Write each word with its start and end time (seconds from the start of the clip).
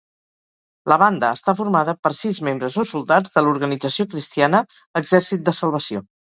La 0.91 0.95
banda 1.03 1.29
està 1.37 1.55
formada 1.59 1.95
per 2.07 2.13
sis 2.21 2.41
membres 2.49 2.79
o 2.85 2.87
soldats 2.93 3.37
de 3.37 3.45
l'organització 3.47 4.09
cristiana 4.17 4.65
Exèrcit 5.05 5.49
de 5.51 5.59
Salvació. 5.63 6.07